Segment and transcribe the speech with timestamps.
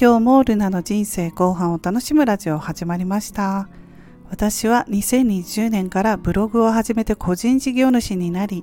[0.00, 3.68] 今日もルナの人生後半を楽しむラジオ始まりました。
[4.30, 8.62] 私は2020年からブログを始めて個人事業主になり、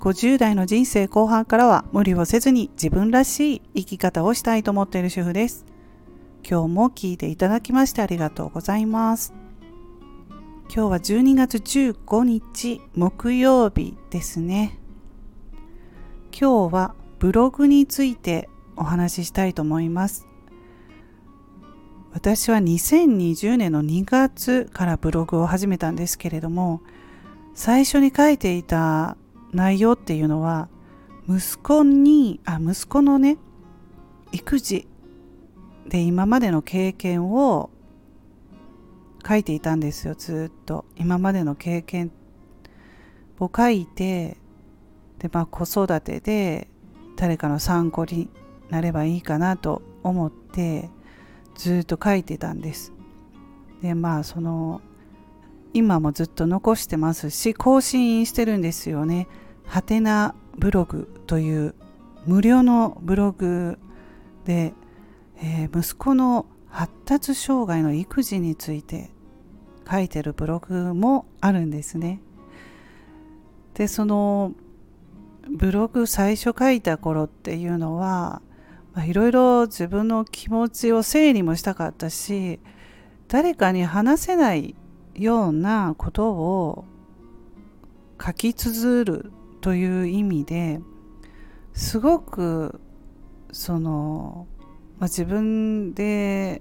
[0.00, 5.66] 50代の人生後半からは無理をせずに自分らしい生き方をしたいと思っている主婦です。
[6.42, 9.34] 今日も聞いていただきましてありがとうございます。
[10.74, 14.78] 今日は12月15日木曜日ですね。
[16.32, 20.31] 今日はブログについてお話ししたいと思います。
[22.12, 26.82] 私は2020年の2月からブログを始めたんですけれども
[27.54, 29.16] 最初に書いていた
[29.52, 30.68] 内容っていうのは
[31.28, 33.38] 息子にあ息子のね
[34.32, 34.86] 育児
[35.86, 37.70] で今までの経験を
[39.26, 40.84] 書いていたんですよずっと。
[40.96, 42.10] 今までの経験
[43.38, 44.36] を書いて
[45.18, 46.68] でまあ子育てで
[47.16, 48.28] 誰かの参考に
[48.70, 50.90] なればいいかなと思って
[51.62, 52.92] ずっと書いてたんです。
[53.82, 54.80] でまあその
[55.72, 59.28] 今もずっと残してますし更新してるんですよね。
[59.64, 61.76] はてなブログという
[62.26, 63.78] 無料のブログ
[64.44, 64.74] で、
[65.40, 69.12] えー、息子の発達障害の育児について
[69.88, 72.20] 書いてるブログもあるんですね。
[73.74, 74.52] でその
[75.48, 78.42] ブログ最初書いた頃っていうのは
[79.00, 82.60] いろいろ自分の気持ちを整理もしたかったし
[83.28, 84.74] 誰かに話せない
[85.14, 86.84] ようなことを
[88.24, 89.32] 書き綴る
[89.62, 90.80] という意味で
[91.72, 92.80] すごく
[93.52, 94.46] その、
[94.98, 96.60] まあ、自分で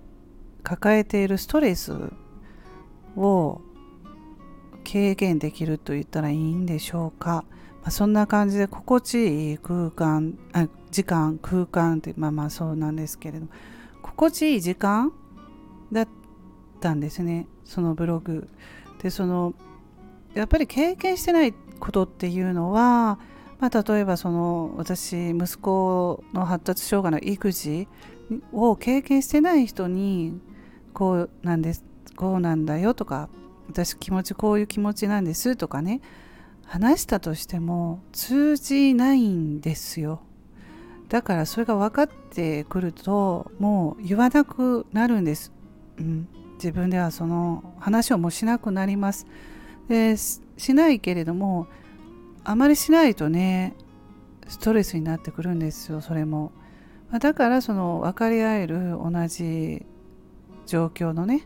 [0.63, 1.93] 抱えているストレス
[3.17, 3.61] を
[4.89, 7.45] 軽減できると言ったらいいんでしょうか。
[7.81, 13.51] まあ、そんな感じで心地いい空間あ時間空間ってまあまあそうなんですけれども
[14.01, 15.11] 心地いい時間
[15.91, 16.07] だっ
[16.79, 18.47] たんですねそのブログ。
[19.01, 19.53] でその
[20.35, 23.19] やっぱり経験してないことっていうのは、
[23.59, 27.87] まあ、例えばその私息子の発達障害の育児
[28.53, 30.39] を経験してない人に
[30.93, 31.83] こうなんです
[32.15, 33.29] こうなんだよとか
[33.67, 36.01] 私気持ちこういう気持ちなんですとかね
[36.65, 40.21] 話したとしても通じないんですよ。
[41.09, 45.51] だからそれが分かってくるともう言わなくなるんです、
[45.97, 49.27] うん、自分ではその話をもしなくなります。
[49.89, 51.67] でしないけれども
[52.45, 53.75] あまりしないとね
[54.47, 56.51] ストレスになってくるんですよそれも。
[57.19, 59.85] だからその分かり合える同じ
[60.65, 61.45] 状況のね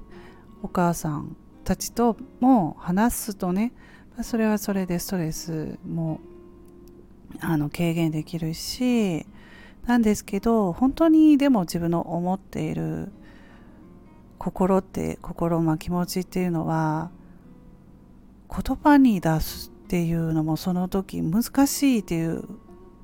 [0.62, 3.74] お母さんたちとも話すとね
[4.22, 6.20] それはそれでストレスも
[7.42, 9.26] あの軽減できるし
[9.86, 13.12] なんですけど本当にでも自分の思っている
[14.38, 17.12] 心って心、まあ、気持ちっていうのは
[18.50, 22.44] 言葉に出すっていうのもその時難しいっていう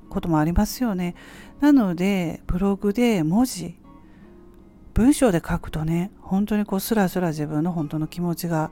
[0.08, 1.14] こともありますよね。
[1.60, 3.78] なのでブログで文字
[4.94, 8.70] 文章で書くとね本当にこうスラスラ自分の本当の気持ちが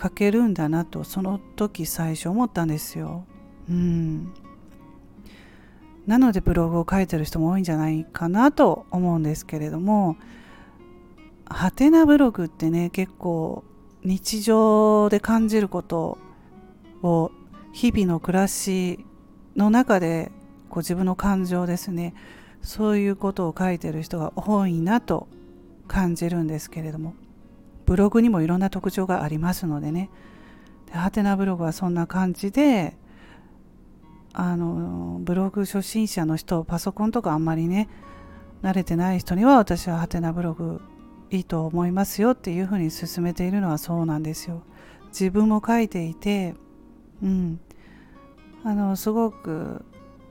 [0.00, 3.24] 書けるんだなとその時最初思ったんですよ。
[3.68, 4.32] うん。
[6.06, 10.16] なのでブログを書いてる人も多いんじゃないかなと思うんですけれども
[11.44, 13.64] ハテナブログってね結構
[14.02, 16.18] 日常で感じること
[17.02, 17.30] を
[17.72, 19.04] 日々の暮らし
[19.56, 20.32] の中で
[20.68, 22.14] こう自分の感情ですね
[22.62, 25.28] そういうことを書いてる人が多いなと
[25.86, 27.14] 感じるんですけれども
[27.90, 30.10] ブログにもいろんな特徴がありますのでね。
[30.86, 32.96] でハテナブログはそんな感じで
[34.32, 37.88] あのブログ初心者の人パソコンとかあんまりね
[38.62, 40.80] 慣れてない人には私はハテナブログ
[41.30, 44.62] いいと思いますよっていうふうに進めているのはそうなんですよ。
[45.08, 46.54] 自分も書いていて
[47.24, 47.58] うん。
[48.62, 49.84] あのすごく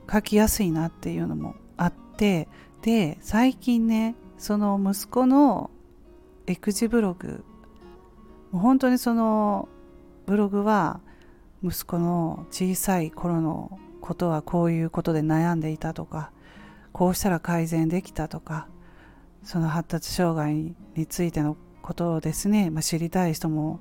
[0.10, 2.48] 書きやすいなっていうのもあって
[2.84, 5.72] で最近ねその息子の
[6.48, 7.44] 育児ブログ
[8.52, 9.70] もう本当にその
[10.26, 11.00] ブログは
[11.64, 16.32] 息子の小さい頃のことはこういうことで悩んでいたとか
[16.92, 18.68] こうしたら改善できたとか
[19.44, 23.80] その発達障害についてのことをですね、まあ、知りたい人も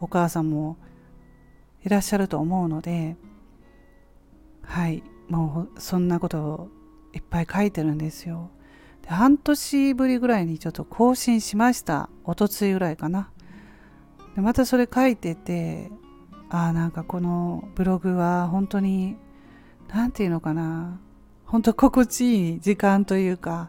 [0.00, 0.76] お母さんも
[1.84, 3.16] いらっしゃると思うので
[4.62, 6.68] はいもうそんなことを
[7.14, 8.50] いっぱい書いてるんですよ。
[9.02, 13.30] で半年ぶりぐらいにちょっと更新しましたおとついぐらいかな。
[14.38, 15.90] でまたそれ書いてて
[16.48, 19.16] ああなんかこのブログは本当に
[19.88, 21.00] 何て言うのかな
[21.44, 23.68] 本当心地いい時間というか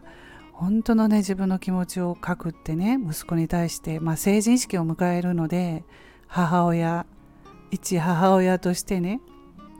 [0.52, 5.82] 本当のね自分の気持ちを書くってね息子に対して、まあ、成人式を迎えるので
[6.28, 7.04] 母親
[7.72, 9.20] 一母親としてね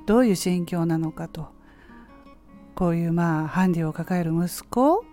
[0.07, 1.51] どういう心境なのかと
[2.75, 5.05] こういうまあハンディを抱える息子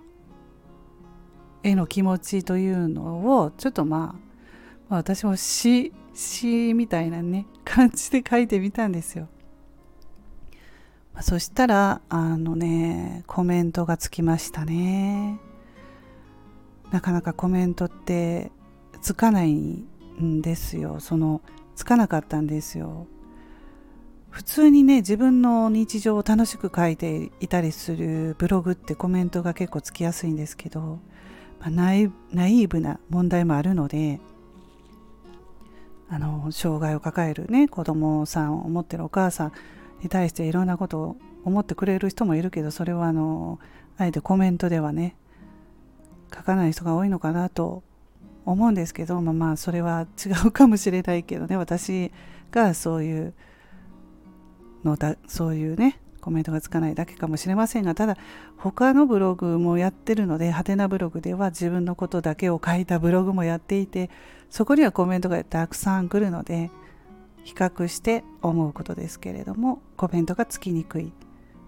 [1.62, 4.27] への気持ちというのをちょっとまあ、
[4.90, 9.28] まあ、私も詩詩みたいなね感じで書いてみたんですよ。
[11.14, 15.40] まあ、そしたらあのねコメントがつきましたね。
[16.92, 18.52] なかなかコメントって
[19.02, 21.42] つかないんですよその
[21.76, 23.08] つかなかったんですよ
[24.30, 31.00] 普通にね自分の日常を楽しく書いていたりするブログってコメントが結構つきやすいんですけど、
[31.60, 34.20] まあ、ナイナイーブな問題もあるので
[36.10, 39.52] あの障害を抱えるね子供さんを持ってるお母さん
[40.02, 43.60] に対していろんなことを思ってくれる人もいるけどそれはあの
[43.98, 45.16] あえてコメントではね
[46.34, 47.84] 書かない人が多いのかなと
[48.46, 52.12] 思うんですけど、まあ、まあそれは違うかもしれないけどね私
[52.52, 53.34] がそういう
[54.84, 58.18] のだそういうねコメントがつかないだけかもしれませんがただ
[58.58, 64.10] 他のブログもやってるのでハテナブログでは自分のことだけを書いたブログもやっていて
[64.50, 66.70] そこにはコメントがたくさん来るので
[67.46, 71.12] 比較して思うことですけれどもコメントがつきにくいっ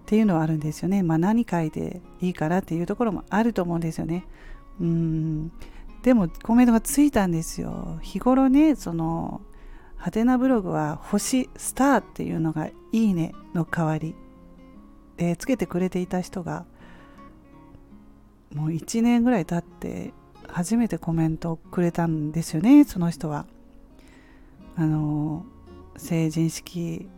[0.06, 1.03] ていうのはあるんですよね。
[1.03, 4.25] まあ、何書いていいからっていうところもあると思うんですよね。
[4.81, 5.51] うん
[6.03, 7.97] でもコメントがついたんですよ。
[8.01, 9.39] 日頃ねその
[9.95, 14.15] ハテナブログは星スターっていうのがいいねの代わり
[15.19, 16.66] でつけてくれていた人が
[18.56, 20.13] もう1年ぐらい経って
[20.48, 23.45] 初めてコメントをくれたんですよねその人は。
[24.75, 25.45] あの
[25.98, 27.10] 成人式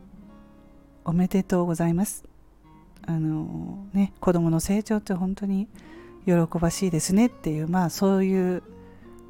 [1.05, 2.25] おめでとうございます。
[3.05, 5.67] あのね子供の成長って本当に
[6.25, 8.63] 喜ばしいですねっていうまあそういう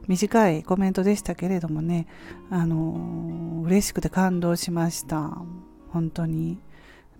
[0.07, 2.07] 短いコメントでしたけれどもね
[2.49, 5.37] あの嬉しくて感動しました。
[5.89, 6.57] 本当に。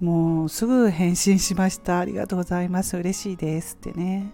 [0.01, 1.99] もうすぐ返信しました。
[1.99, 2.97] ありがとうございます。
[2.97, 4.31] 嬉しいですってね。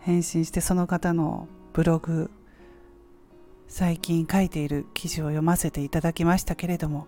[0.00, 2.30] 返信してその方のブログ
[3.66, 7.06] 最近書いている記事を読ませていただきましたけれども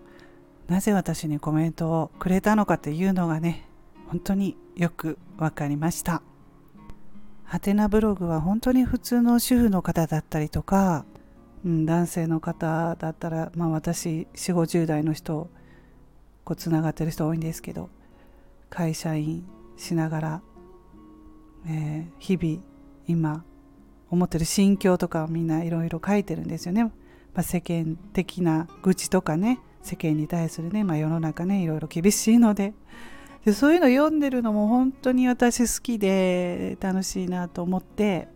[0.67, 3.69] なぜ私にコメントをくれたのかっていうのがね
[4.07, 6.23] 本当によく分かりました。
[7.43, 11.05] ハテナブログは本当に普通の主婦の方だったりとか、
[11.63, 15.49] うん、男性の方だったら、まあ、私4 5 0代の人
[16.47, 17.89] こうつながってる人多いんですけど
[18.69, 19.45] 会社員
[19.75, 20.41] しながら、
[21.67, 22.63] えー、日々
[23.05, 23.43] 今
[24.09, 26.91] 思ってる心境とかをみんないろいろ書いてるんですよね、ま
[27.35, 32.73] あ、世間的な愚痴とかね世間に対するね、まあ、世の中ねいろいろ厳しいので。
[33.43, 38.27] でそういうの読んでるのも本当に私好きで楽しいなと思って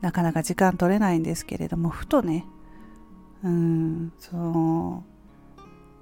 [0.00, 2.46] なかなか時間取れないんですけれどもふとね
[3.42, 5.04] うんその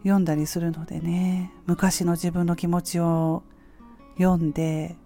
[0.03, 3.43] 読んだりするのでね昔の自分の気持ちを
[4.19, 4.97] 読んで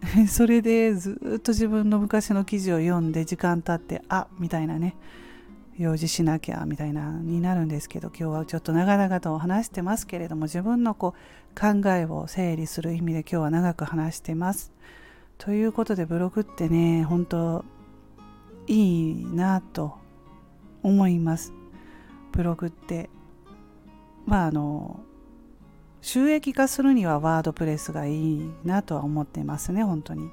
[0.28, 4.96] それでずっと自分の昔の記事を読んで時間経ってあみたいなね
[5.76, 14.72] 用事しなきゃみたいなになるんですけど今日はちょっと長々と話してますけれども自分のこう考えを整理する意味で今日は長く話してます。
[15.38, 17.64] ということでブログってね本当
[18.66, 19.94] いいなと
[20.82, 21.52] 思います。
[22.32, 23.08] ブログって
[24.30, 25.00] まああの
[26.00, 30.30] 収益化するにはワードプレスがいいなとは思ってますね本当に。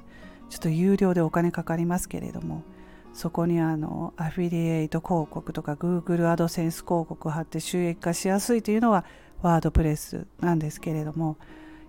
[0.49, 2.63] ちょっと有料でお金かかりますけれども。
[3.13, 9.05] そこにあのアフィリエイト広告とか Google アドセンス広告貼って収益化しやすいというのは
[9.41, 11.37] ワードプレスなんですけれども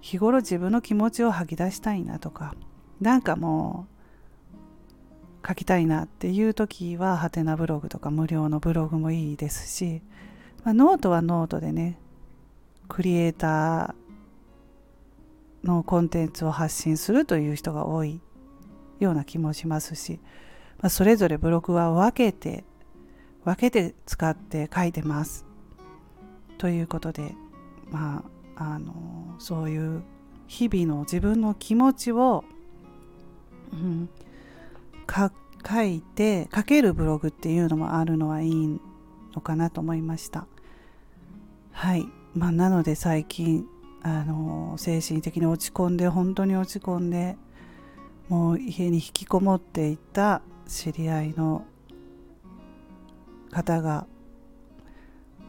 [0.01, 2.55] 日頃自分の気持ちを吐き出したいなとか
[3.03, 3.87] なんかも
[5.45, 10.01] う書きたいなっていう時はハテナブログとか無料のブログもいいですし、
[10.65, 11.99] まあ、ノートはノートでね
[12.89, 18.21] クリエイターのコンテンツを発信するという人が多い
[19.01, 20.21] ような気もしますし
[20.79, 22.65] まあ、それぞれブログは分けて
[23.45, 25.47] 分けて使って書いてます。
[26.59, 27.35] ということで
[27.91, 28.25] ま
[28.57, 30.03] ああのそういう
[30.47, 32.45] 日々の自分の気持ちを、
[33.73, 34.09] うん、
[35.09, 38.81] 書いて書けるブログっていうのもあるのはいいん
[39.35, 40.47] のかなと思いました。
[41.73, 43.67] はい、まあ、なので最近
[44.03, 47.37] あの精神的に落ち込んで本当に落ち込んで
[48.29, 51.65] もう家に引きこもっていた知り合いの
[53.51, 54.07] 方が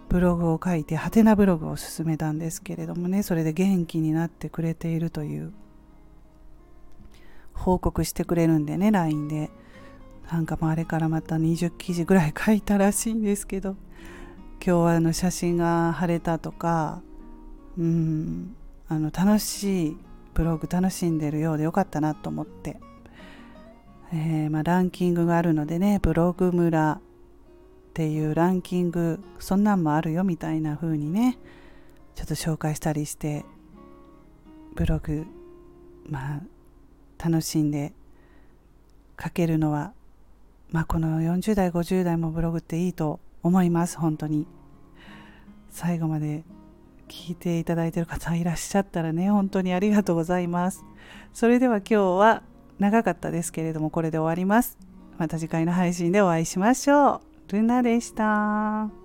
[0.08, 5.54] ブログを書いてハテナブログを勧めたんですけれどもねそれで元気になってくれているという
[7.54, 9.52] 報告してくれるんでね LINE で
[10.32, 13.76] なんかもあれからまた20記事ぐらい書いたらしいんですけど
[14.64, 17.02] 今日はあの写真が晴れたとか
[17.78, 18.56] うん
[18.88, 19.98] あの楽しい
[20.36, 22.78] ブログ楽しんでるようでよかったなと思って、
[24.14, 27.02] えー、まあ、ランキングがあるのでねブログ村っ
[27.94, 31.40] ていうランキングそんなんもあるよみたいな風にね
[32.16, 33.46] ちょっと紹介したりして
[34.76, 35.26] ブログ
[36.08, 36.42] まあ
[37.30, 37.94] 楽しんで
[39.22, 39.94] 書けるのは
[40.72, 44.48] まあこの40代50代もブログっていいと思います本当に。
[45.72, 46.44] 最後まで
[47.08, 50.86] 聞いていただいてる方いらっしゃったらね本当にありがとうございます。
[51.34, 52.44] それでは今日は
[52.80, 54.78] 長かったですけれどもこれで終わります。
[55.18, 57.52] また次回の配信でお会いしましょう。
[57.52, 58.99] ルナでした。